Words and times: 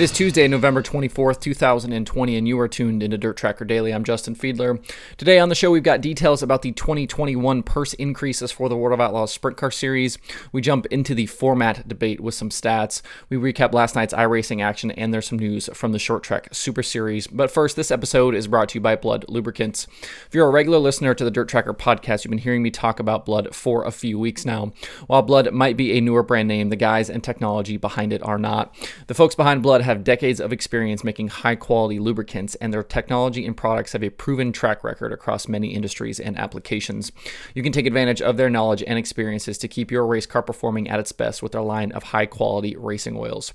It 0.00 0.04
is 0.04 0.12
Tuesday, 0.12 0.48
November 0.48 0.82
24th, 0.82 1.42
2020, 1.42 2.34
and 2.34 2.48
you 2.48 2.58
are 2.58 2.68
tuned 2.68 3.02
into 3.02 3.18
Dirt 3.18 3.36
Tracker 3.36 3.66
Daily. 3.66 3.92
I'm 3.92 4.02
Justin 4.02 4.34
Fiedler. 4.34 4.82
Today 5.18 5.38
on 5.38 5.50
the 5.50 5.54
show, 5.54 5.70
we've 5.70 5.82
got 5.82 6.00
details 6.00 6.42
about 6.42 6.62
the 6.62 6.72
2021 6.72 7.62
purse 7.62 7.92
increases 7.92 8.50
for 8.50 8.70
the 8.70 8.78
World 8.78 8.94
of 8.94 9.00
Outlaws 9.02 9.30
Sprint 9.30 9.58
Car 9.58 9.70
Series. 9.70 10.16
We 10.52 10.62
jump 10.62 10.86
into 10.86 11.14
the 11.14 11.26
format 11.26 11.86
debate 11.86 12.18
with 12.18 12.34
some 12.34 12.48
stats. 12.48 13.02
We 13.28 13.36
recap 13.36 13.74
last 13.74 13.94
night's 13.94 14.14
iRacing 14.14 14.64
action, 14.64 14.90
and 14.92 15.12
there's 15.12 15.28
some 15.28 15.38
news 15.38 15.68
from 15.74 15.92
the 15.92 15.98
Short 15.98 16.22
Track 16.22 16.48
Super 16.52 16.82
Series. 16.82 17.26
But 17.26 17.50
first, 17.50 17.76
this 17.76 17.90
episode 17.90 18.34
is 18.34 18.48
brought 18.48 18.70
to 18.70 18.78
you 18.78 18.80
by 18.80 18.96
Blud 18.96 19.26
Lubricants. 19.28 19.86
If 20.26 20.30
you're 20.34 20.48
a 20.48 20.50
regular 20.50 20.78
listener 20.78 21.12
to 21.12 21.24
the 21.24 21.30
Dirt 21.30 21.50
Tracker 21.50 21.74
podcast, 21.74 22.24
you've 22.24 22.30
been 22.30 22.38
hearing 22.38 22.62
me 22.62 22.70
talk 22.70 23.00
about 23.00 23.26
Blud 23.26 23.54
for 23.54 23.84
a 23.84 23.92
few 23.92 24.18
weeks 24.18 24.46
now. 24.46 24.72
While 25.08 25.24
Blud 25.24 25.52
might 25.52 25.76
be 25.76 25.98
a 25.98 26.00
newer 26.00 26.22
brand 26.22 26.48
name, 26.48 26.70
the 26.70 26.76
guys 26.76 27.10
and 27.10 27.22
technology 27.22 27.76
behind 27.76 28.14
it 28.14 28.22
are 28.22 28.38
not. 28.38 28.74
The 29.06 29.14
folks 29.14 29.34
behind 29.34 29.62
Blud 29.62 29.89
have 29.90 30.04
decades 30.04 30.40
of 30.40 30.52
experience 30.52 31.04
making 31.04 31.28
high 31.28 31.56
quality 31.56 31.98
lubricants, 31.98 32.54
and 32.56 32.72
their 32.72 32.82
technology 32.82 33.44
and 33.44 33.56
products 33.56 33.92
have 33.92 34.02
a 34.02 34.10
proven 34.10 34.52
track 34.52 34.82
record 34.82 35.12
across 35.12 35.48
many 35.48 35.74
industries 35.74 36.18
and 36.18 36.38
applications. 36.38 37.12
You 37.54 37.62
can 37.62 37.72
take 37.72 37.86
advantage 37.86 38.22
of 38.22 38.36
their 38.36 38.48
knowledge 38.48 38.82
and 38.86 38.98
experiences 38.98 39.58
to 39.58 39.68
keep 39.68 39.90
your 39.90 40.06
race 40.06 40.26
car 40.26 40.42
performing 40.42 40.88
at 40.88 41.00
its 41.00 41.12
best 41.12 41.42
with 41.42 41.52
their 41.52 41.60
line 41.60 41.92
of 41.92 42.04
high 42.04 42.26
quality 42.26 42.76
racing 42.76 43.16
oils. 43.16 43.52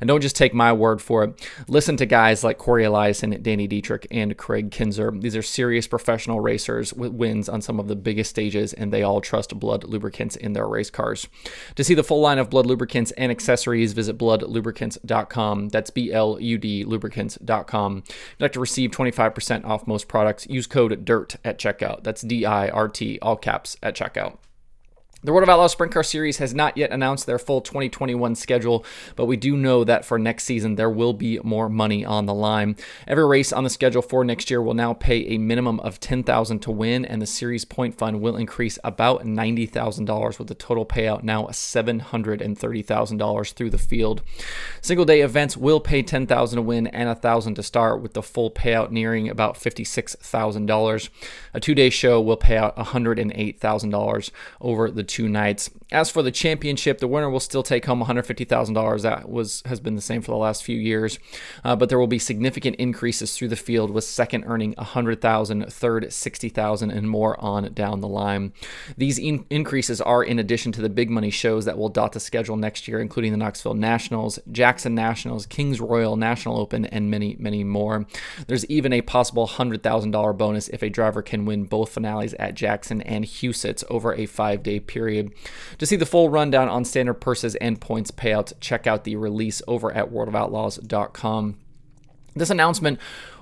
And 0.00 0.08
don't 0.08 0.20
just 0.20 0.36
take 0.36 0.54
my 0.54 0.72
word 0.72 1.02
for 1.02 1.24
it. 1.24 1.48
Listen 1.66 1.96
to 1.96 2.06
guys 2.06 2.44
like 2.44 2.58
Cory 2.58 2.84
Eliason, 2.84 3.42
Danny 3.42 3.66
Dietrich, 3.66 4.06
and 4.10 4.36
Kraig 4.36 4.70
Kinser. 4.70 5.20
These 5.20 5.36
are 5.36 5.42
serious 5.42 5.86
professional 5.86 6.40
racers 6.40 6.92
with 6.92 7.12
wins 7.12 7.48
on 7.48 7.62
some 7.62 7.80
of 7.80 7.88
the 7.88 7.96
biggest 7.96 8.30
stages, 8.30 8.72
and 8.72 8.92
they 8.92 9.02
all 9.02 9.20
trust 9.20 9.58
Blud 9.58 9.84
lubricants 9.84 10.36
in 10.36 10.52
their 10.52 10.66
race 10.68 10.90
cars. 10.90 11.28
To 11.76 11.84
see 11.84 11.94
the 11.94 12.04
full 12.04 12.20
line 12.20 12.38
of 12.38 12.50
Blud 12.50 12.66
lubricants 12.66 13.10
and 13.12 13.32
accessories, 13.32 13.94
visit 13.94 14.18
bludlubricants.com. 14.18 15.68
That's 15.78 15.90
B 15.90 16.12
L 16.12 16.40
U 16.40 16.58
D 16.58 16.82
lubricants.com. 16.82 18.02
If 18.08 18.16
you'd 18.36 18.44
like 18.44 18.52
to 18.54 18.58
receive 18.58 18.90
25% 18.90 19.64
off 19.64 19.86
most 19.86 20.08
products, 20.08 20.44
use 20.48 20.66
code 20.66 21.04
DIRT 21.04 21.36
at 21.44 21.56
checkout. 21.56 22.02
That's 22.02 22.22
D 22.22 22.44
I 22.44 22.68
R 22.68 22.88
T, 22.88 23.16
all 23.22 23.36
caps, 23.36 23.76
at 23.80 23.94
checkout. 23.94 24.38
The 25.20 25.32
World 25.32 25.42
of 25.42 25.48
Outlaws 25.48 25.72
Sprint 25.72 25.92
Car 25.92 26.04
Series 26.04 26.38
has 26.38 26.54
not 26.54 26.76
yet 26.76 26.92
announced 26.92 27.26
their 27.26 27.40
full 27.40 27.60
2021 27.60 28.36
schedule, 28.36 28.84
but 29.16 29.24
we 29.24 29.36
do 29.36 29.56
know 29.56 29.82
that 29.82 30.04
for 30.04 30.16
next 30.16 30.44
season 30.44 30.76
there 30.76 30.88
will 30.88 31.12
be 31.12 31.40
more 31.42 31.68
money 31.68 32.04
on 32.04 32.26
the 32.26 32.34
line. 32.34 32.76
Every 33.04 33.26
race 33.26 33.52
on 33.52 33.64
the 33.64 33.70
schedule 33.70 34.00
for 34.00 34.24
next 34.24 34.48
year 34.48 34.62
will 34.62 34.74
now 34.74 34.94
pay 34.94 35.26
a 35.26 35.38
minimum 35.38 35.80
of 35.80 35.98
10000 35.98 36.60
to 36.60 36.70
win, 36.70 37.04
and 37.04 37.20
the 37.20 37.26
series 37.26 37.64
point 37.64 37.98
fund 37.98 38.20
will 38.20 38.36
increase 38.36 38.78
about 38.84 39.24
$90,000 39.24 40.38
with 40.38 40.46
the 40.46 40.54
total 40.54 40.86
payout 40.86 41.24
now 41.24 41.46
$730,000 41.46 43.52
through 43.54 43.70
the 43.70 43.76
field. 43.76 44.22
Single 44.80 45.04
day 45.04 45.22
events 45.22 45.56
will 45.56 45.80
pay 45.80 46.00
10000 46.00 46.58
to 46.58 46.62
win 46.62 46.86
and 46.86 47.08
1000 47.08 47.56
to 47.56 47.62
start, 47.64 48.00
with 48.00 48.12
the 48.12 48.22
full 48.22 48.52
payout 48.52 48.92
nearing 48.92 49.28
about 49.28 49.56
$56,000. 49.56 51.08
A 51.54 51.60
two 51.60 51.74
day 51.74 51.90
show 51.90 52.20
will 52.20 52.36
pay 52.36 52.56
out 52.56 52.76
$108,000 52.76 54.30
over 54.60 54.92
the 54.92 55.07
two 55.08 55.28
nights. 55.28 55.70
As 55.90 56.10
for 56.10 56.22
the 56.22 56.30
championship, 56.30 56.98
the 56.98 57.08
winner 57.08 57.30
will 57.30 57.40
still 57.40 57.62
take 57.62 57.86
home 57.86 58.04
$150,000. 58.04 59.02
That 59.02 59.28
was 59.28 59.62
has 59.64 59.80
been 59.80 59.96
the 59.96 60.02
same 60.02 60.20
for 60.20 60.30
the 60.30 60.36
last 60.36 60.62
few 60.62 60.76
years, 60.76 61.18
uh, 61.64 61.74
but 61.74 61.88
there 61.88 61.98
will 61.98 62.06
be 62.06 62.18
significant 62.18 62.76
increases 62.76 63.34
through 63.34 63.48
the 63.48 63.56
field, 63.56 63.90
with 63.90 64.04
second 64.04 64.44
earning 64.46 64.74
$100,000, 64.74 65.72
third 65.72 66.12
60,000, 66.12 66.90
and 66.90 67.08
more 67.08 67.40
on 67.42 67.72
down 67.72 68.00
the 68.00 68.08
line. 68.08 68.52
These 68.98 69.18
in- 69.18 69.46
increases 69.48 70.00
are 70.00 70.22
in 70.22 70.38
addition 70.38 70.72
to 70.72 70.82
the 70.82 70.90
big 70.90 71.08
money 71.10 71.30
shows 71.30 71.64
that 71.64 71.78
will 71.78 71.88
dot 71.88 72.12
the 72.12 72.20
schedule 72.20 72.56
next 72.56 72.86
year, 72.86 73.00
including 73.00 73.32
the 73.32 73.38
Knoxville 73.38 73.74
Nationals, 73.74 74.38
Jackson 74.52 74.94
Nationals, 74.94 75.46
Kings 75.46 75.80
Royal, 75.80 76.16
National 76.16 76.58
Open, 76.58 76.84
and 76.84 77.10
many, 77.10 77.36
many 77.38 77.64
more. 77.64 78.06
There's 78.46 78.66
even 78.66 78.92
a 78.92 79.00
possible 79.00 79.48
$100,000 79.48 80.36
bonus 80.36 80.68
if 80.68 80.82
a 80.82 80.90
driver 80.90 81.22
can 81.22 81.46
win 81.46 81.64
both 81.64 81.90
finales 81.90 82.34
at 82.34 82.54
Jackson 82.54 83.00
and 83.02 83.24
Huset's 83.24 83.84
over 83.88 84.12
a 84.14 84.26
five 84.26 84.62
day 84.62 84.80
period 84.80 84.97
period. 84.98 85.32
To 85.78 85.86
see 85.86 85.94
the 85.94 86.04
full 86.04 86.28
rundown 86.28 86.68
on 86.68 86.84
standard 86.84 87.14
purses 87.14 87.54
and 87.56 87.80
points 87.80 88.10
payouts, 88.10 88.52
check 88.58 88.88
out 88.88 89.04
the 89.04 89.14
release 89.14 89.62
over 89.68 89.92
at 89.92 90.10
worldofoutlaws.com. 90.10 91.56
This 92.34 92.50
announcement 92.50 92.98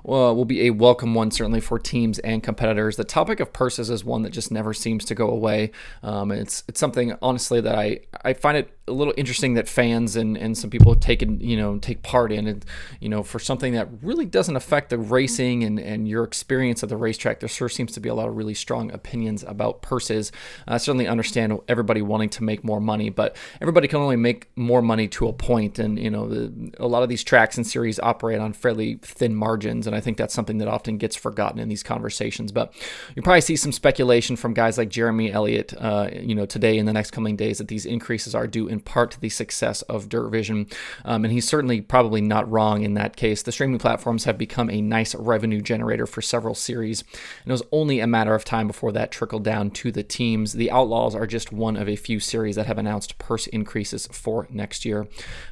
uh, 0.07 0.33
will 0.33 0.45
be 0.45 0.67
a 0.67 0.71
welcome 0.71 1.15
one, 1.15 1.31
certainly 1.31 1.61
for 1.61 1.79
teams 1.79 2.19
and 2.21 2.43
competitors. 2.43 2.97
The 2.97 3.05
topic 3.05 3.41
of 3.41 3.53
purses 3.53 3.91
is 3.91 4.05
one 4.05 4.23
that 4.23 4.31
just 4.31 4.51
never 4.51 4.73
seems 4.73 5.05
to 5.07 5.15
go 5.15 5.29
away. 5.29 5.73
Um, 6.03 6.31
it's 6.31 6.63
it's 6.69 6.79
something 6.79 7.17
honestly 7.21 7.61
that 7.61 7.75
I 7.75 8.01
I 8.25 8.35
find 8.35 8.57
it 8.57 8.71
a 8.89 8.93
little 8.93 9.15
interesting 9.17 9.55
that 9.55 9.69
fans 9.69 10.15
and, 10.15 10.39
and 10.39 10.57
some 10.57 10.71
people 10.71 10.95
take 10.95 11.23
you 11.23 11.57
know 11.57 11.79
take 11.79 12.03
part 12.03 12.31
in 12.31 12.47
it. 12.47 12.65
You 13.01 13.09
know, 13.09 13.23
for 13.23 13.39
something 13.39 13.73
that 13.73 13.89
really 14.03 14.27
doesn't 14.27 14.55
affect 14.55 14.91
the 14.91 14.99
racing 14.99 15.65
and, 15.65 15.81
and 15.81 16.09
your 16.09 16.23
experience 16.25 16.83
at 16.83 16.89
the 16.89 16.97
racetrack, 16.97 17.41
there 17.41 17.49
sure 17.49 17.69
seems 17.69 17.93
to 17.93 18.01
be 18.01 18.09
a 18.09 18.15
lot 18.15 18.29
of 18.29 18.37
really 18.37 18.55
strong 18.55 18.93
opinions 18.93 19.43
about 19.43 19.83
purses. 19.83 20.31
I 20.69 20.79
certainly 20.79 21.09
understand 21.09 21.59
everybody 21.69 22.03
wanting 22.03 22.29
to 22.31 22.45
make 22.45 22.63
more 22.63 22.81
money, 22.81 23.11
but 23.11 23.37
everybody 23.61 23.89
can 23.89 24.01
only 24.01 24.17
make 24.17 24.51
more 24.57 24.83
money 24.83 25.09
to 25.09 25.27
a 25.27 25.33
point. 25.33 25.79
And 25.79 25.99
you 25.99 26.11
know, 26.11 26.29
the, 26.29 26.73
a 26.79 26.87
lot 26.87 27.03
of 27.03 27.09
these 27.09 27.25
tracks 27.25 27.57
and 27.57 27.67
series 27.67 27.99
operate 27.99 28.39
on 28.39 28.53
fairly 28.53 28.97
thin 29.03 29.35
margins, 29.35 29.87
and 29.87 29.96
I 29.97 30.01
think 30.01 30.17
that's 30.17 30.35
something 30.35 30.59
that 30.59 30.69
often 30.69 30.99
gets 30.99 31.17
forgotten 31.17 31.59
in 31.59 31.69
these 31.69 31.83
conversations. 31.83 32.53
But 32.53 32.73
you 33.15 33.23
probably 33.23 33.41
see 33.41 33.57
some 33.57 33.73
speculation 33.73 34.37
from 34.37 34.55
guys 34.55 34.79
like 34.79 34.89
Jeremy 34.89 35.33
Elliott, 35.33 35.75
uh, 35.79 36.09
you 36.13 36.35
know, 36.35 36.47
today 36.47 36.79
in 36.79 36.87
the 36.87 36.93
next 36.93 37.11
coming 37.11 37.37
days 37.37 37.59
that 37.59 37.69
these 37.69 37.87
increases 37.87 38.35
are 38.35 38.47
due 38.47 38.69
in 38.69 38.81
part 38.81 39.11
to 39.13 39.21
the 39.21 39.29
success 39.29 39.83
of 39.83 40.09
Dirt 40.09 40.31
Vision, 40.31 40.67
um, 41.05 41.25
and 41.25 41.33
he's 41.33 41.49
certainly 41.49 41.81
probably 41.81 42.21
not 42.21 42.51
wrong 42.51 42.83
in 42.83 42.95
that 42.95 43.17
case. 43.17 43.43
The 43.43 43.53
streaming 43.53 43.79
platforms 43.79 44.25
have 44.25 44.39
become 44.39 44.71
a 44.71 44.81
nice 44.81 45.15
revenue 45.15 45.61
generator 45.61 46.07
for 46.07 46.23
several 46.23 46.55
series, 46.55 47.03
and 47.03 47.51
it 47.51 47.53
was 47.53 47.63
only 47.73 48.01
a 48.01 48.07
matter 48.07 48.35
of 48.35 48.45
time 48.45 48.67
before 48.67 48.93
that 48.93 49.11
trickled 49.11 49.45
down 49.45 49.71
to 49.73 49.93
the 49.93 50.03
teams. 50.03 50.53
The 50.53 50.71
Outlaws 50.71 51.15
are 51.15 51.27
just 51.27 51.53
one 51.53 51.77
of 51.77 51.89
a 51.89 51.97
few 51.97 52.21
series 52.21 52.57
that 52.57 52.67
have 52.67 52.79
announced 52.79 53.19
purse 53.19 53.47
increases 53.49 54.07
for 54.09 54.47
next 54.51 54.85
year. 54.85 55.07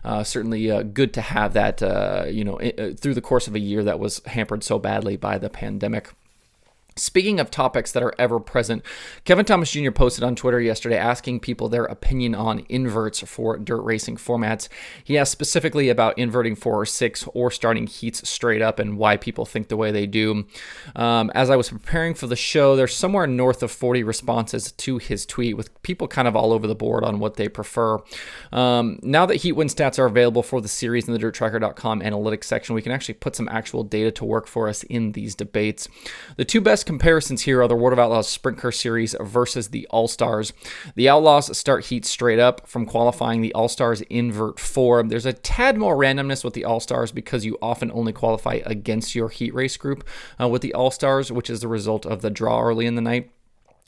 Uh, 0.04 0.22
certainly 0.22 0.70
uh, 0.70 0.82
good 0.82 1.12
to 1.14 1.20
have 1.20 1.52
that, 1.54 1.82
uh, 1.82 2.24
you 2.28 2.44
know, 2.44 2.60
uh, 2.60 2.92
through 2.94 3.14
the 3.14 3.20
course 3.20 3.48
of 3.48 3.54
a 3.54 3.60
year 3.60 3.82
that 3.84 3.98
was 3.98 4.20
hampered 4.34 4.62
so 4.62 4.78
badly 4.78 5.16
by 5.16 5.38
the 5.38 5.48
pandemic. 5.48 6.12
Speaking 6.96 7.40
of 7.40 7.50
topics 7.50 7.90
that 7.90 8.04
are 8.04 8.14
ever 8.20 8.38
present, 8.38 8.84
Kevin 9.24 9.44
Thomas 9.44 9.72
Jr. 9.72 9.90
posted 9.90 10.22
on 10.22 10.36
Twitter 10.36 10.60
yesterday 10.60 10.96
asking 10.96 11.40
people 11.40 11.68
their 11.68 11.86
opinion 11.86 12.36
on 12.36 12.64
inverts 12.68 13.20
for 13.20 13.58
dirt 13.58 13.80
racing 13.80 14.16
formats. 14.16 14.68
He 15.02 15.18
asked 15.18 15.32
specifically 15.32 15.88
about 15.88 16.16
inverting 16.16 16.54
four 16.54 16.80
or 16.80 16.86
six 16.86 17.26
or 17.34 17.50
starting 17.50 17.88
heats 17.88 18.28
straight 18.28 18.62
up 18.62 18.78
and 18.78 18.96
why 18.96 19.16
people 19.16 19.44
think 19.44 19.68
the 19.68 19.76
way 19.76 19.90
they 19.90 20.06
do. 20.06 20.46
Um, 20.94 21.32
as 21.34 21.50
I 21.50 21.56
was 21.56 21.68
preparing 21.68 22.14
for 22.14 22.28
the 22.28 22.36
show, 22.36 22.76
there's 22.76 22.94
somewhere 22.94 23.26
north 23.26 23.64
of 23.64 23.72
40 23.72 24.04
responses 24.04 24.70
to 24.70 24.98
his 24.98 25.26
tweet 25.26 25.56
with 25.56 25.82
people 25.82 26.06
kind 26.06 26.28
of 26.28 26.36
all 26.36 26.52
over 26.52 26.68
the 26.68 26.76
board 26.76 27.02
on 27.02 27.18
what 27.18 27.34
they 27.34 27.48
prefer. 27.48 27.98
Um, 28.52 29.00
now 29.02 29.26
that 29.26 29.36
heat 29.36 29.52
win 29.52 29.66
stats 29.66 29.98
are 29.98 30.06
available 30.06 30.44
for 30.44 30.60
the 30.60 30.68
series 30.68 31.08
in 31.08 31.12
the 31.12 31.18
dirttracker.com 31.18 32.02
analytics 32.02 32.44
section, 32.44 32.76
we 32.76 32.82
can 32.82 32.92
actually 32.92 33.14
put 33.14 33.34
some 33.34 33.48
actual 33.48 33.82
data 33.82 34.12
to 34.12 34.24
work 34.24 34.46
for 34.46 34.68
us 34.68 34.84
in 34.84 35.10
these 35.10 35.34
debates. 35.34 35.88
The 36.36 36.44
two 36.44 36.60
best 36.60 36.83
comparisons 36.84 37.42
here 37.42 37.60
are 37.62 37.68
the 37.68 37.74
World 37.74 37.92
of 37.92 37.98
Outlaws 37.98 38.28
Sprint 38.28 38.58
Car 38.58 38.72
Series 38.72 39.14
versus 39.20 39.68
the 39.68 39.86
All 39.88 40.08
Stars. 40.08 40.52
The 40.94 41.08
Outlaws 41.08 41.56
start 41.56 41.86
heat 41.86 42.04
straight 42.04 42.38
up 42.38 42.66
from 42.66 42.86
qualifying. 42.86 43.40
The 43.40 43.52
All 43.54 43.68
Stars 43.68 44.02
invert 44.02 44.60
four. 44.60 45.02
There's 45.02 45.26
a 45.26 45.32
tad 45.32 45.76
more 45.76 45.96
randomness 45.96 46.44
with 46.44 46.54
the 46.54 46.64
All 46.64 46.80
Stars 46.80 47.12
because 47.12 47.44
you 47.44 47.58
often 47.60 47.90
only 47.92 48.12
qualify 48.12 48.60
against 48.64 49.14
your 49.14 49.28
heat 49.28 49.54
race 49.54 49.76
group 49.76 50.06
uh, 50.40 50.48
with 50.48 50.62
the 50.62 50.74
All 50.74 50.90
Stars, 50.90 51.32
which 51.32 51.50
is 51.50 51.60
the 51.60 51.68
result 51.68 52.06
of 52.06 52.22
the 52.22 52.30
draw 52.30 52.62
early 52.62 52.86
in 52.86 52.94
the 52.94 53.02
night 53.02 53.30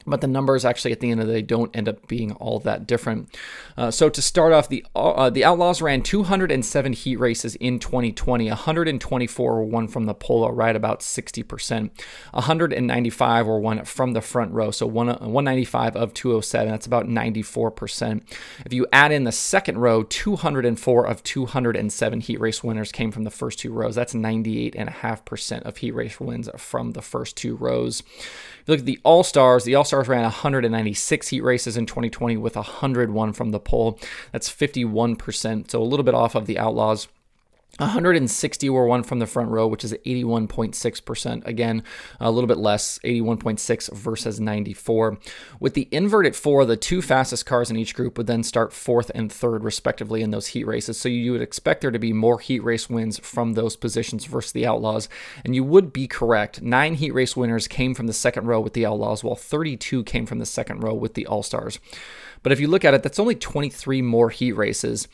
but 0.06 0.20
the 0.20 0.26
numbers 0.26 0.64
actually 0.64 0.92
at 0.92 1.00
the 1.00 1.10
end 1.10 1.20
of 1.20 1.26
the 1.26 1.34
day 1.34 1.42
don't 1.42 1.74
end 1.74 1.88
up 1.88 2.06
being 2.06 2.32
all 2.32 2.58
that 2.60 2.86
different. 2.86 3.36
Uh, 3.76 3.90
so 3.90 4.08
to 4.08 4.22
start 4.22 4.52
off, 4.52 4.68
the 4.68 4.84
uh, 4.94 5.30
the 5.30 5.44
Outlaws 5.44 5.82
ran 5.82 6.02
207 6.02 6.92
heat 6.92 7.16
races 7.16 7.56
in 7.56 7.78
2020. 7.78 8.48
124 8.48 9.54
were 9.54 9.62
won 9.62 9.88
from 9.88 10.06
the 10.06 10.14
pole, 10.14 10.50
right 10.50 10.76
about 10.76 11.00
60%. 11.00 11.90
195 12.32 13.46
were 13.46 13.60
won 13.60 13.84
from 13.84 14.12
the 14.12 14.20
front 14.20 14.52
row, 14.52 14.70
so 14.70 14.86
one, 14.86 15.08
195 15.08 15.96
of 15.96 16.14
207. 16.14 16.70
That's 16.70 16.86
about 16.86 17.06
94%. 17.06 18.22
If 18.64 18.72
you 18.72 18.86
add 18.92 19.12
in 19.12 19.24
the 19.24 19.32
second 19.32 19.78
row, 19.78 20.02
204 20.04 21.06
of 21.06 21.22
207 21.22 22.20
heat 22.20 22.40
race 22.40 22.62
winners 22.62 22.92
came 22.92 23.10
from 23.10 23.24
the 23.24 23.30
first 23.30 23.58
two 23.58 23.72
rows. 23.72 23.94
That's 23.94 24.14
98.5% 24.14 25.62
of 25.62 25.76
heat 25.78 25.94
race 25.94 26.20
wins 26.20 26.48
from 26.56 26.92
the 26.92 27.02
first 27.02 27.36
two 27.36 27.56
rows. 27.56 28.00
If 28.00 28.62
you 28.66 28.72
look 28.72 28.80
at 28.80 28.86
the 28.86 29.00
All 29.04 29.22
Stars, 29.22 29.64
the 29.64 29.74
All 29.74 29.84
Stars 29.84 29.95
ran 30.04 30.22
196 30.22 31.28
heat 31.28 31.42
races 31.42 31.76
in 31.76 31.86
2020 31.86 32.36
with 32.36 32.56
101 32.56 33.32
from 33.32 33.50
the 33.50 33.60
pole. 33.60 33.98
That's 34.32 34.48
51%, 34.48 35.70
so 35.70 35.82
a 35.82 35.84
little 35.84 36.04
bit 36.04 36.14
off 36.14 36.34
of 36.34 36.46
the 36.46 36.58
Outlaws. 36.58 37.08
160 37.78 38.70
were 38.70 38.86
won 38.86 39.02
from 39.02 39.18
the 39.18 39.26
front 39.26 39.50
row, 39.50 39.66
which 39.66 39.84
is 39.84 39.92
81.6%. 39.92 41.46
Again, 41.46 41.82
a 42.18 42.30
little 42.30 42.48
bit 42.48 42.56
less, 42.56 42.98
81.6 43.04 43.92
versus 43.94 44.40
94. 44.40 45.18
With 45.60 45.74
the 45.74 45.88
invert 45.90 46.26
at 46.26 46.34
four, 46.34 46.64
the 46.64 46.76
two 46.76 47.02
fastest 47.02 47.44
cars 47.44 47.70
in 47.70 47.76
each 47.76 47.94
group 47.94 48.16
would 48.16 48.26
then 48.26 48.42
start 48.42 48.72
fourth 48.72 49.10
and 49.14 49.30
third, 49.30 49.62
respectively, 49.62 50.22
in 50.22 50.30
those 50.30 50.48
heat 50.48 50.66
races. 50.66 50.98
So 50.98 51.10
you 51.10 51.32
would 51.32 51.42
expect 51.42 51.82
there 51.82 51.90
to 51.90 51.98
be 51.98 52.14
more 52.14 52.38
heat 52.38 52.64
race 52.64 52.88
wins 52.88 53.18
from 53.18 53.52
those 53.52 53.76
positions 53.76 54.24
versus 54.24 54.52
the 54.52 54.66
Outlaws. 54.66 55.10
And 55.44 55.54
you 55.54 55.62
would 55.64 55.92
be 55.92 56.06
correct. 56.06 56.62
Nine 56.62 56.94
heat 56.94 57.12
race 57.12 57.36
winners 57.36 57.68
came 57.68 57.94
from 57.94 58.06
the 58.06 58.14
second 58.14 58.46
row 58.46 58.60
with 58.60 58.72
the 58.72 58.86
Outlaws, 58.86 59.22
while 59.22 59.36
32 59.36 60.04
came 60.04 60.24
from 60.24 60.38
the 60.38 60.46
second 60.46 60.82
row 60.82 60.94
with 60.94 61.12
the 61.12 61.26
All 61.26 61.42
Stars. 61.42 61.78
But 62.42 62.52
if 62.52 62.60
you 62.60 62.68
look 62.68 62.84
at 62.84 62.94
it, 62.94 63.02
that's 63.02 63.18
only 63.18 63.34
23 63.34 64.02
more 64.02 64.30
heat 64.30 64.52
races. 64.52 65.08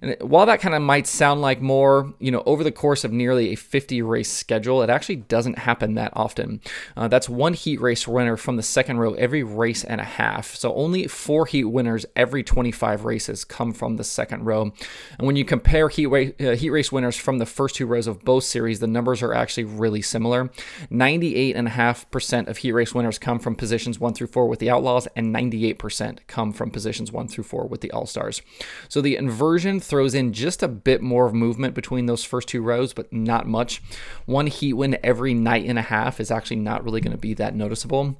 And 0.00 0.16
while 0.20 0.46
that 0.46 0.60
kind 0.60 0.74
of 0.74 0.82
might 0.82 1.06
sound 1.06 1.40
like 1.40 1.60
more, 1.60 2.12
you 2.18 2.30
know, 2.30 2.42
over 2.46 2.64
the 2.64 2.72
course 2.72 3.04
of 3.04 3.12
nearly 3.12 3.52
a 3.52 3.56
50 3.56 4.02
race 4.02 4.30
schedule, 4.30 4.82
it 4.82 4.90
actually 4.90 5.16
doesn't 5.16 5.58
happen 5.58 5.94
that 5.94 6.12
often. 6.14 6.60
Uh, 6.96 7.08
that's 7.08 7.28
one 7.28 7.54
heat 7.54 7.80
race 7.80 8.08
winner 8.08 8.36
from 8.36 8.56
the 8.56 8.62
second 8.62 8.98
row 8.98 9.14
every 9.14 9.42
race 9.42 9.84
and 9.84 10.00
a 10.00 10.04
half. 10.04 10.54
So 10.54 10.74
only 10.74 11.06
four 11.06 11.46
heat 11.46 11.64
winners 11.64 12.06
every 12.16 12.42
25 12.42 13.04
races 13.04 13.44
come 13.44 13.72
from 13.72 13.96
the 13.96 14.04
second 14.04 14.44
row. 14.44 14.72
And 15.18 15.26
when 15.26 15.36
you 15.36 15.44
compare 15.44 15.88
heat, 15.88 16.06
ra- 16.06 16.48
uh, 16.48 16.56
heat 16.56 16.70
race 16.70 16.90
winners 16.90 17.16
from 17.16 17.38
the 17.38 17.46
first 17.46 17.76
two 17.76 17.86
rows 17.86 18.06
of 18.06 18.24
both 18.24 18.44
series, 18.44 18.80
the 18.80 18.86
numbers 18.86 19.22
are 19.22 19.34
actually 19.34 19.64
really 19.64 20.02
similar. 20.02 20.50
98.5% 20.90 22.48
of 22.48 22.58
heat 22.58 22.72
race 22.72 22.94
winners 22.94 23.18
come 23.18 23.38
from 23.38 23.54
positions 23.54 24.00
one 24.00 24.14
through 24.14 24.26
four 24.28 24.48
with 24.48 24.58
the 24.58 24.70
Outlaws, 24.70 25.06
and 25.14 25.34
98% 25.34 26.18
come 26.26 26.52
from 26.52 26.61
positions 26.70 27.12
one 27.12 27.28
through 27.28 27.44
four 27.44 27.66
with 27.66 27.80
the 27.80 27.90
All 27.90 28.06
Stars. 28.06 28.42
So 28.88 29.00
the 29.00 29.16
inversion 29.16 29.80
throws 29.80 30.14
in 30.14 30.32
just 30.32 30.62
a 30.62 30.68
bit 30.68 31.02
more 31.02 31.26
of 31.26 31.34
movement 31.34 31.74
between 31.74 32.06
those 32.06 32.24
first 32.24 32.48
two 32.48 32.62
rows, 32.62 32.92
but 32.92 33.12
not 33.12 33.46
much. 33.46 33.82
One 34.26 34.46
heat 34.46 34.74
win 34.74 34.98
every 35.02 35.34
night 35.34 35.66
and 35.66 35.78
a 35.78 35.82
half 35.82 36.20
is 36.20 36.30
actually 36.30 36.56
not 36.56 36.84
really 36.84 37.00
going 37.00 37.12
to 37.12 37.18
be 37.18 37.34
that 37.34 37.54
noticeable. 37.54 38.16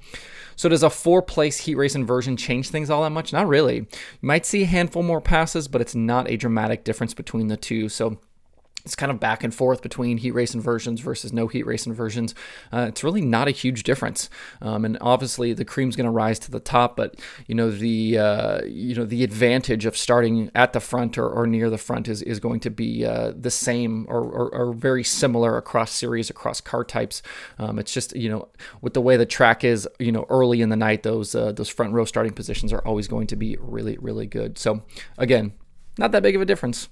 So 0.55 0.69
does 0.69 0.83
a 0.83 0.89
four 0.89 1.21
place 1.21 1.59
heat 1.59 1.75
race 1.75 1.95
inversion 1.95 2.37
change 2.37 2.69
things 2.69 2.89
all 2.89 3.03
that 3.03 3.09
much? 3.09 3.33
Not 3.33 3.47
really. 3.47 3.75
You 3.77 3.87
might 4.21 4.45
see 4.45 4.63
a 4.63 4.67
handful 4.67 5.03
more 5.03 5.21
passes, 5.21 5.67
but 5.67 5.81
it's 5.81 5.95
not 5.95 6.29
a 6.29 6.37
dramatic 6.37 6.83
difference 6.83 7.13
between 7.13 7.47
the 7.47 7.57
two. 7.57 7.89
So 7.89 8.17
it's 8.85 8.95
kind 8.95 9.11
of 9.11 9.19
back 9.19 9.43
and 9.43 9.55
forth 9.55 9.81
between 9.81 10.17
heat 10.17 10.31
race 10.31 10.53
inversions 10.53 10.99
versus 10.99 11.31
no 11.31 11.47
heat 11.47 11.65
race 11.65 11.85
inversions. 11.85 12.35
Uh, 12.71 12.85
it's 12.89 13.03
really 13.03 13.21
not 13.21 13.47
a 13.47 13.51
huge 13.51 13.83
difference, 13.83 14.29
um, 14.61 14.83
and 14.83 14.97
obviously 14.99 15.53
the 15.53 15.63
cream's 15.63 15.95
going 15.95 16.05
to 16.05 16.11
rise 16.11 16.37
to 16.39 16.51
the 16.51 16.59
top. 16.59 16.97
But 16.97 17.15
you 17.47 17.55
know 17.55 17.71
the 17.71 18.17
uh, 18.17 18.65
you 18.65 18.95
know 18.95 19.05
the 19.05 19.23
advantage 19.23 19.85
of 19.85 19.95
starting 19.95 20.51
at 20.53 20.73
the 20.73 20.81
front 20.81 21.17
or, 21.17 21.29
or 21.29 21.47
near 21.47 21.69
the 21.69 21.77
front 21.77 22.09
is, 22.09 22.21
is 22.21 22.39
going 22.39 22.59
to 22.61 22.69
be 22.69 23.05
uh, 23.05 23.31
the 23.35 23.51
same 23.51 24.05
or, 24.09 24.21
or, 24.21 24.53
or, 24.53 24.73
very 24.73 25.03
similar 25.03 25.57
across 25.57 25.91
series 25.91 26.29
across 26.29 26.59
car 26.59 26.83
types. 26.83 27.21
Um, 27.59 27.79
it's 27.79 27.93
just 27.93 28.15
you 28.15 28.29
know 28.29 28.49
with 28.81 28.93
the 28.93 29.01
way 29.01 29.15
the 29.15 29.25
track 29.25 29.63
is, 29.63 29.87
you 29.99 30.11
know 30.11 30.25
early 30.29 30.61
in 30.61 30.69
the 30.69 30.75
night 30.75 31.03
those 31.03 31.35
uh, 31.35 31.53
those 31.53 31.69
front 31.69 31.93
row 31.93 32.05
starting 32.05 32.33
positions 32.33 32.73
are 32.73 32.85
always 32.85 33.07
going 33.07 33.27
to 33.27 33.37
be 33.37 33.55
really 33.61 33.97
really 34.01 34.25
good. 34.27 34.57
So 34.57 34.83
again, 35.17 35.53
not 35.97 36.11
that 36.11 36.23
big 36.23 36.35
of 36.35 36.41
a 36.41 36.45
difference. 36.45 36.89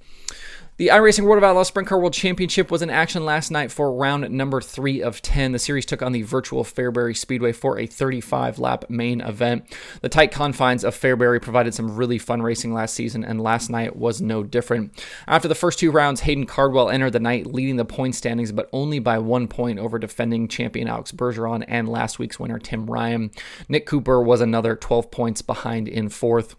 The 0.78 0.88
iRacing 0.88 1.26
World 1.26 1.38
of 1.38 1.44
Outlaws 1.44 1.68
Sprint 1.68 1.90
Car 1.90 2.00
World 2.00 2.14
Championship 2.14 2.72
was 2.72 2.82
in 2.82 2.90
action 2.90 3.26
last 3.26 3.52
night 3.52 3.72
for 3.72 3.94
round 3.94 4.28
number 4.32 4.62
three 4.62 5.04
of 5.04 5.22
10. 5.22 5.52
The 5.52 5.60
series 5.60 5.86
took 5.86 6.02
on 6.02 6.14
the 6.14 6.22
virtual 6.24 6.64
Fairbury 6.64 7.16
Speedway 7.16 7.52
for 7.52 7.78
a 7.78 7.86
35 7.86 8.58
lap 8.58 8.86
main 8.90 9.20
event. 9.20 9.66
The 10.02 10.10
tight 10.10 10.32
confines 10.32 10.86
of 10.86 10.96
Fairbury 10.96 11.42
provided 11.42 11.76
some 11.76 11.96
really 11.96 12.18
fun 12.18 12.42
racing 12.42 12.74
last 12.74 12.96
season, 12.96 13.24
and 13.24 13.42
last 13.42 13.70
night 13.70 13.98
was 13.98 14.22
no 14.22 14.44
different. 14.44 15.06
After 15.28 15.50
the 15.50 15.56
first 15.56 15.78
two 15.78 15.92
rounds, 15.92 16.22
Hayden 16.22 16.46
Cardwell 16.46 16.90
entered 16.90 17.12
the 17.12 17.20
night 17.20 17.46
leading 17.46 17.76
the 17.76 17.86
point 17.86 18.16
standings, 18.16 18.54
but 18.54 18.70
only 18.72 18.98
by 18.98 19.20
one 19.20 19.50
point 19.50 19.78
over 19.78 20.00
defending 20.00 20.48
champion 20.48 20.88
Alex 20.88 21.12
Bergeron 21.12 21.66
and 21.68 21.90
last 21.90 22.18
week's 22.18 22.40
winner 22.40 22.58
Tim 22.58 22.90
Ryan. 22.90 23.30
Nick 23.68 23.86
Cooper 23.86 24.22
was 24.24 24.40
another 24.42 24.78
12 24.78 25.12
points 25.12 25.42
behind 25.42 25.90
in 25.90 26.08
fourth. 26.08 26.56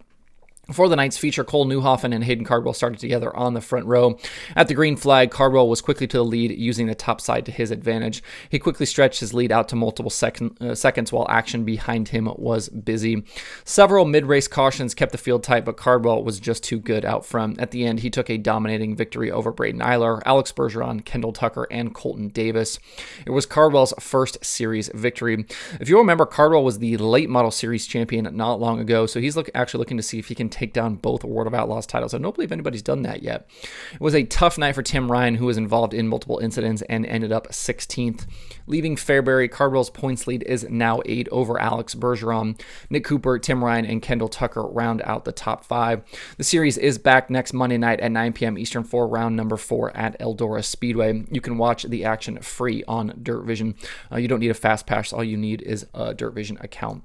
For 0.71 0.87
the 0.87 0.95
night's 0.95 1.17
feature, 1.17 1.43
Cole 1.43 1.65
Newhoffen 1.65 2.15
and 2.15 2.23
Hayden 2.23 2.45
Cardwell 2.45 2.73
started 2.73 2.97
together 2.97 3.35
on 3.35 3.53
the 3.53 3.59
front 3.59 3.85
row. 3.85 4.17
At 4.55 4.69
the 4.69 4.73
green 4.73 4.95
flag, 4.95 5.29
Cardwell 5.29 5.67
was 5.67 5.81
quickly 5.81 6.07
to 6.07 6.17
the 6.17 6.23
lead, 6.23 6.51
using 6.57 6.87
the 6.87 6.95
top 6.95 7.19
side 7.19 7.45
to 7.47 7.51
his 7.51 7.69
advantage. 7.69 8.23
He 8.47 8.59
quickly 8.59 8.85
stretched 8.85 9.19
his 9.19 9.33
lead 9.33 9.51
out 9.51 9.67
to 9.69 9.75
multiple 9.75 10.09
second, 10.09 10.55
uh, 10.61 10.73
seconds 10.73 11.11
while 11.11 11.27
action 11.29 11.65
behind 11.65 12.07
him 12.07 12.31
was 12.37 12.69
busy. 12.69 13.25
Several 13.65 14.05
mid 14.05 14.25
race 14.25 14.47
cautions 14.47 14.95
kept 14.95 15.11
the 15.11 15.17
field 15.17 15.43
tight, 15.43 15.65
but 15.65 15.75
Cardwell 15.75 16.23
was 16.23 16.39
just 16.39 16.63
too 16.63 16.79
good 16.79 17.03
out 17.03 17.25
front. 17.25 17.59
At 17.59 17.71
the 17.71 17.85
end, 17.85 17.99
he 17.99 18.09
took 18.09 18.29
a 18.29 18.37
dominating 18.37 18.95
victory 18.95 19.29
over 19.29 19.51
Braden 19.51 19.81
Eiler, 19.81 20.21
Alex 20.25 20.53
Bergeron, 20.53 21.03
Kendall 21.03 21.33
Tucker, 21.33 21.67
and 21.71 21.93
Colton 21.93 22.29
Davis. 22.29 22.79
It 23.25 23.31
was 23.31 23.45
Cardwell's 23.45 23.93
first 23.99 24.45
series 24.45 24.89
victory. 24.93 25.45
If 25.81 25.89
you 25.89 25.97
remember, 25.97 26.25
Cardwell 26.25 26.63
was 26.63 26.79
the 26.79 26.95
late 26.95 27.29
model 27.29 27.51
series 27.51 27.85
champion 27.85 28.29
not 28.37 28.61
long 28.61 28.79
ago, 28.79 29.05
so 29.05 29.19
he's 29.19 29.35
look, 29.35 29.49
actually 29.53 29.79
looking 29.79 29.97
to 29.97 30.03
see 30.03 30.19
if 30.19 30.29
he 30.29 30.35
can 30.35 30.52
take 30.53 30.73
down 30.73 30.95
both 30.95 31.23
World 31.23 31.47
of 31.47 31.53
Outlaws 31.53 31.85
titles. 31.85 32.13
I 32.13 32.17
don't 32.19 32.35
believe 32.35 32.51
anybody's 32.51 32.81
done 32.81 33.01
that 33.03 33.23
yet. 33.23 33.49
It 33.93 34.01
was 34.01 34.15
a 34.15 34.23
tough 34.23 34.57
night 34.57 34.75
for 34.75 34.83
Tim 34.83 35.11
Ryan, 35.11 35.35
who 35.35 35.45
was 35.45 35.57
involved 35.57 35.93
in 35.93 36.07
multiple 36.07 36.39
incidents 36.39 36.81
and 36.83 37.05
ended 37.05 37.31
up 37.31 37.47
16th. 37.49 38.25
Leaving 38.67 38.95
Fairbury, 38.95 39.49
Cardwell's 39.51 39.89
points 39.89 40.27
lead 40.27 40.43
is 40.43 40.67
now 40.69 41.01
eight 41.05 41.27
over 41.31 41.59
Alex 41.59 41.95
Bergeron. 41.95 42.59
Nick 42.89 43.03
Cooper, 43.03 43.39
Tim 43.39 43.63
Ryan, 43.63 43.85
and 43.85 44.01
Kendall 44.01 44.29
Tucker 44.29 44.63
round 44.63 45.01
out 45.03 45.25
the 45.25 45.31
top 45.31 45.65
five. 45.65 46.03
The 46.37 46.43
series 46.43 46.77
is 46.77 46.97
back 46.97 47.29
next 47.29 47.53
Monday 47.53 47.77
night 47.77 47.99
at 47.99 48.11
9 48.11 48.33
p.m. 48.33 48.57
Eastern 48.57 48.83
for 48.83 49.07
round 49.07 49.35
number 49.35 49.57
four 49.57 49.95
at 49.95 50.17
Eldora 50.19 50.63
Speedway. 50.63 51.25
You 51.31 51.41
can 51.41 51.57
watch 51.57 51.83
the 51.83 52.05
action 52.05 52.39
free 52.39 52.83
on 52.87 53.19
Dirt 53.21 53.43
Vision. 53.43 53.75
Uh, 54.11 54.17
you 54.17 54.27
don't 54.27 54.39
need 54.39 54.51
a 54.51 54.53
fast 54.53 54.85
pass, 54.85 55.11
all 55.11 55.23
you 55.23 55.37
need 55.37 55.61
is 55.61 55.85
a 55.93 56.13
Dirt 56.13 56.33
Vision 56.33 56.57
account. 56.61 57.03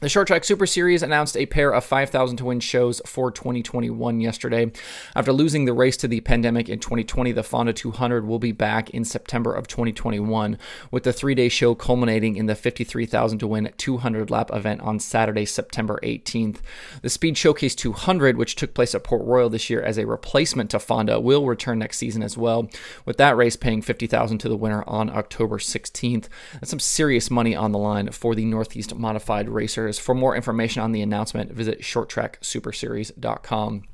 The 0.00 0.08
Short 0.08 0.28
Track 0.28 0.44
Super 0.44 0.64
Series 0.64 1.02
announced 1.02 1.36
a 1.36 1.46
pair 1.46 1.74
of 1.74 1.84
5,000 1.84 2.36
to 2.36 2.44
win 2.44 2.60
shows 2.60 3.02
for 3.04 3.32
2021 3.32 4.20
yesterday. 4.20 4.70
After 5.16 5.32
losing 5.32 5.64
the 5.64 5.72
race 5.72 5.96
to 5.96 6.06
the 6.06 6.20
pandemic 6.20 6.68
in 6.68 6.78
2020, 6.78 7.32
the 7.32 7.42
Fonda 7.42 7.72
200 7.72 8.24
will 8.24 8.38
be 8.38 8.52
back 8.52 8.90
in 8.90 9.04
September 9.04 9.52
of 9.52 9.66
2021, 9.66 10.56
with 10.92 11.02
the 11.02 11.12
three 11.12 11.34
day 11.34 11.48
show 11.48 11.74
culminating 11.74 12.36
in 12.36 12.46
the 12.46 12.54
53,000 12.54 13.40
to 13.40 13.48
win 13.48 13.72
200 13.76 14.30
lap 14.30 14.52
event 14.52 14.82
on 14.82 15.00
Saturday, 15.00 15.44
September 15.44 15.98
18th. 16.04 16.58
The 17.02 17.10
Speed 17.10 17.36
Showcase 17.36 17.74
200, 17.74 18.36
which 18.36 18.54
took 18.54 18.74
place 18.74 18.94
at 18.94 19.02
Port 19.02 19.24
Royal 19.24 19.50
this 19.50 19.68
year 19.68 19.82
as 19.82 19.98
a 19.98 20.06
replacement 20.06 20.70
to 20.70 20.78
Fonda, 20.78 21.18
will 21.18 21.44
return 21.44 21.80
next 21.80 21.98
season 21.98 22.22
as 22.22 22.38
well, 22.38 22.70
with 23.04 23.16
that 23.16 23.36
race 23.36 23.56
paying 23.56 23.82
50,000 23.82 24.38
to 24.38 24.48
the 24.48 24.56
winner 24.56 24.84
on 24.86 25.10
October 25.10 25.58
16th. 25.58 26.28
That's 26.52 26.70
some 26.70 26.78
serious 26.78 27.32
money 27.32 27.56
on 27.56 27.72
the 27.72 27.78
line 27.78 28.12
for 28.12 28.36
the 28.36 28.44
Northeast 28.44 28.94
Modified 28.94 29.48
Racer 29.48 29.87
for 29.96 30.14
more 30.14 30.34
information 30.34 30.82
on 30.82 30.90
the 30.90 31.02
announcement, 31.02 31.52
visit 31.52 31.82
shorttracksuperseries.com. 31.82 33.84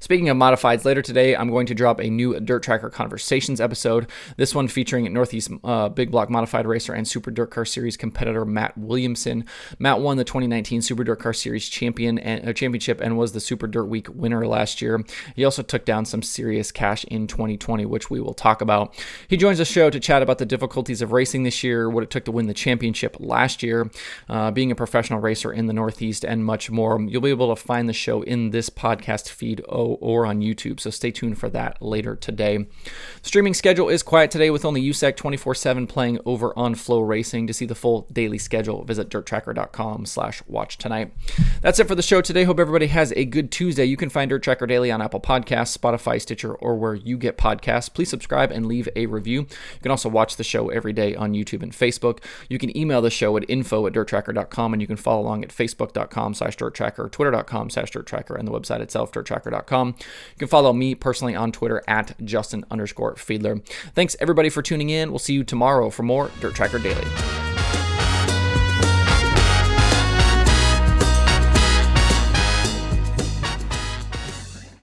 Speaking 0.00 0.28
of 0.28 0.36
modifieds, 0.36 0.84
later 0.84 1.02
today 1.02 1.36
I'm 1.36 1.50
going 1.50 1.66
to 1.66 1.74
drop 1.74 2.00
a 2.00 2.10
new 2.10 2.38
Dirt 2.40 2.62
Tracker 2.62 2.90
Conversations 2.90 3.60
episode. 3.60 4.08
This 4.36 4.54
one 4.54 4.68
featuring 4.68 5.12
Northeast 5.12 5.50
uh, 5.64 5.88
Big 5.88 6.10
Block 6.10 6.30
Modified 6.30 6.66
Racer 6.66 6.92
and 6.92 7.06
Super 7.06 7.30
Dirt 7.30 7.50
Car 7.50 7.64
Series 7.64 7.96
competitor 7.96 8.44
Matt 8.44 8.76
Williamson. 8.76 9.44
Matt 9.78 10.00
won 10.00 10.16
the 10.16 10.24
2019 10.24 10.82
Super 10.82 11.04
Dirt 11.04 11.20
Car 11.20 11.32
Series 11.32 11.68
champion 11.68 12.18
and, 12.18 12.48
uh, 12.48 12.52
championship 12.52 13.00
and 13.00 13.16
was 13.16 13.32
the 13.32 13.40
Super 13.40 13.66
Dirt 13.66 13.84
Week 13.84 14.08
winner 14.08 14.46
last 14.46 14.82
year. 14.82 15.04
He 15.34 15.44
also 15.44 15.62
took 15.62 15.84
down 15.84 16.04
some 16.04 16.22
serious 16.22 16.70
cash 16.70 17.04
in 17.04 17.26
2020, 17.26 17.86
which 17.86 18.10
we 18.10 18.20
will 18.20 18.34
talk 18.34 18.60
about. 18.60 18.94
He 19.28 19.36
joins 19.36 19.58
the 19.58 19.64
show 19.64 19.90
to 19.90 20.00
chat 20.00 20.22
about 20.22 20.38
the 20.38 20.46
difficulties 20.46 21.02
of 21.02 21.12
racing 21.12 21.42
this 21.42 21.62
year, 21.62 21.88
what 21.88 22.02
it 22.02 22.10
took 22.10 22.24
to 22.26 22.32
win 22.32 22.46
the 22.46 22.54
championship 22.54 23.16
last 23.18 23.62
year, 23.62 23.90
uh, 24.28 24.50
being 24.50 24.70
a 24.70 24.76
professional 24.76 25.20
racer 25.20 25.52
in 25.52 25.66
the 25.66 25.72
Northeast, 25.72 26.24
and 26.24 26.44
much 26.44 26.70
more. 26.70 27.00
You'll 27.00 27.22
be 27.22 27.30
able 27.30 27.54
to 27.54 27.60
find 27.60 27.88
the 27.88 27.92
show 27.92 28.22
in 28.22 28.50
this 28.50 28.70
podcast 28.70 29.28
feed 29.28 29.61
or 29.68 30.26
on 30.26 30.40
YouTube. 30.40 30.80
So 30.80 30.90
stay 30.90 31.10
tuned 31.10 31.38
for 31.38 31.48
that 31.50 31.80
later 31.80 32.16
today. 32.16 32.66
Streaming 33.22 33.54
schedule 33.54 33.88
is 33.88 34.02
quiet 34.02 34.30
today 34.30 34.50
with 34.50 34.64
only 34.64 34.82
USAC 34.82 35.16
24/7 35.16 35.86
playing 35.86 36.18
over 36.24 36.56
on 36.58 36.74
FloRacing. 36.74 37.46
To 37.46 37.54
see 37.54 37.66
the 37.66 37.74
full 37.74 38.06
daily 38.12 38.38
schedule, 38.38 38.84
visit 38.84 39.08
dirttracker.com 39.08 40.06
slash 40.06 40.42
watch 40.46 40.78
tonight. 40.78 41.12
That's 41.60 41.78
it 41.78 41.88
for 41.88 41.94
the 41.94 42.02
show 42.02 42.20
today. 42.20 42.44
Hope 42.44 42.60
everybody 42.60 42.86
has 42.86 43.12
a 43.16 43.24
good 43.24 43.50
Tuesday. 43.50 43.84
You 43.84 43.96
can 43.96 44.10
find 44.10 44.30
Dirt 44.30 44.42
Tracker 44.42 44.66
Daily 44.66 44.90
on 44.90 45.02
Apple 45.02 45.20
Podcasts, 45.20 45.76
Spotify, 45.76 46.20
Stitcher, 46.20 46.54
or 46.54 46.76
where 46.76 46.94
you 46.94 47.16
get 47.16 47.38
podcasts. 47.38 47.92
Please 47.92 48.08
subscribe 48.08 48.50
and 48.50 48.66
leave 48.66 48.88
a 48.96 49.06
review. 49.06 49.40
You 49.40 49.80
can 49.82 49.90
also 49.90 50.08
watch 50.08 50.36
the 50.36 50.44
show 50.44 50.68
every 50.68 50.92
day 50.92 51.14
on 51.14 51.32
YouTube 51.32 51.62
and 51.62 51.72
Facebook. 51.72 52.22
You 52.48 52.58
can 52.58 52.76
email 52.76 53.00
the 53.02 53.10
show 53.10 53.36
at 53.36 53.48
info 53.48 53.86
at 53.86 53.92
dirttracker.com 53.92 54.72
and 54.72 54.80
you 54.80 54.86
can 54.86 54.96
follow 54.96 55.22
along 55.22 55.44
at 55.44 55.50
facebook.com 55.50 56.34
slash 56.34 56.56
dirttracker, 56.56 57.10
twitter.com 57.10 57.70
slash 57.70 57.92
dirttracker, 57.92 58.38
and 58.38 58.46
the 58.46 58.52
website 58.52 58.80
itself, 58.80 59.12
dirttracker.com. 59.12 59.51
You 59.96 60.38
can 60.38 60.48
follow 60.48 60.72
me 60.72 60.94
personally 60.94 61.34
on 61.34 61.52
Twitter 61.52 61.82
at 61.86 62.14
Justin 62.24 62.64
underscore 62.70 63.14
Fiedler. 63.14 63.64
Thanks 63.94 64.16
everybody 64.20 64.48
for 64.48 64.62
tuning 64.62 64.90
in. 64.90 65.10
We'll 65.10 65.18
see 65.18 65.34
you 65.34 65.44
tomorrow 65.44 65.90
for 65.90 66.02
more 66.02 66.30
Dirt 66.40 66.54
Tracker 66.54 66.78
Daily. 66.78 67.51